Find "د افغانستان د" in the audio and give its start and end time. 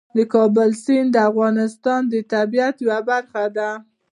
1.13-2.15